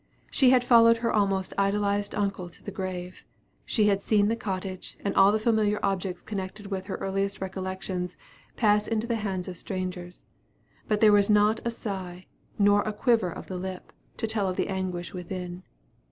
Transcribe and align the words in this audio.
She 0.31 0.49
had 0.49 0.63
followed 0.63 0.97
her 1.05 1.13
almost 1.13 1.53
idolized 1.59 2.15
uncle 2.15 2.49
to 2.49 2.63
the 2.63 2.71
grave; 2.71 3.23
she 3.65 3.85
had 3.85 4.01
seen 4.01 4.29
the 4.29 4.35
cottage, 4.35 4.97
and 5.01 5.13
all 5.13 5.31
the 5.31 5.37
familiar 5.37 5.79
objects 5.83 6.23
connected 6.23 6.65
with 6.71 6.87
her 6.87 6.95
earliest 6.95 7.39
recollections, 7.39 8.17
pass 8.55 8.87
into 8.87 9.05
the 9.05 9.17
hands 9.21 9.47
of 9.47 9.57
strangers; 9.57 10.25
but 10.87 11.01
there 11.01 11.13
was 11.13 11.29
not 11.29 11.59
a 11.63 11.69
sigh, 11.69 12.25
nor 12.57 12.81
a 12.81 12.93
quiver 12.93 13.29
of 13.31 13.45
the 13.45 13.57
lip, 13.57 13.93
to 14.17 14.25
tell 14.25 14.49
of 14.49 14.55
the 14.55 14.69
anguish 14.69 15.13
within. 15.13 15.61